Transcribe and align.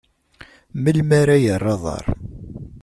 Melmi 0.81 1.13
ara 1.21 1.35
yerr 1.43 1.65
aḍar? 1.73 2.05